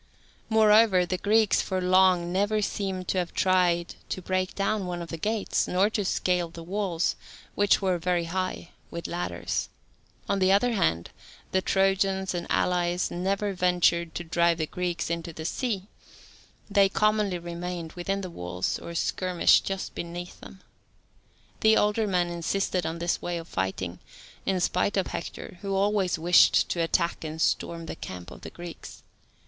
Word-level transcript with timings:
Moreover, 0.49 1.05
the 1.05 1.19
Greeks 1.19 1.61
for 1.61 1.79
long 1.79 2.31
never 2.33 2.59
seem 2.59 3.05
to 3.05 3.19
have 3.19 3.35
tried 3.35 3.93
to 4.09 4.19
break 4.19 4.55
down 4.55 4.87
one 4.87 4.99
of 4.99 5.09
the 5.09 5.17
gates, 5.19 5.67
nor 5.67 5.91
to 5.91 6.03
scale 6.03 6.49
the 6.49 6.63
walls, 6.63 7.15
which 7.53 7.83
were 7.83 7.99
very 7.99 8.23
high, 8.23 8.71
with 8.89 9.05
ladders. 9.05 9.69
On 10.27 10.39
the 10.39 10.51
other 10.51 10.71
hand, 10.73 11.11
the 11.51 11.61
Trojans 11.61 12.33
and 12.33 12.47
allies 12.49 13.11
never 13.11 13.53
ventured 13.53 14.15
to 14.15 14.23
drive 14.23 14.57
the 14.57 14.65
Greeks 14.65 15.11
into 15.11 15.33
the 15.33 15.45
sea; 15.45 15.85
they 16.67 16.89
commonly 16.89 17.37
remained 17.37 17.91
within 17.93 18.21
the 18.21 18.31
walls 18.31 18.79
or 18.79 18.95
skirmished 18.95 19.65
just 19.65 19.93
beneath 19.93 20.39
them. 20.39 20.61
The 21.59 21.77
older 21.77 22.07
men 22.07 22.27
insisted 22.29 22.87
on 22.87 22.97
this 22.97 23.21
way 23.21 23.37
of 23.37 23.47
fighting, 23.47 23.99
in 24.47 24.59
spite 24.61 24.97
of 24.97 25.05
Hector, 25.05 25.59
who 25.61 25.75
always 25.75 26.17
wished 26.17 26.69
to 26.69 26.81
attack 26.81 27.23
and 27.23 27.39
storm 27.39 27.85
the 27.85 27.95
camp 27.95 28.31
of 28.31 28.41
the 28.41 28.49
Greeks. 28.49 29.03